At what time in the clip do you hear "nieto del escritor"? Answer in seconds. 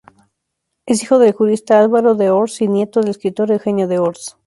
2.67-3.51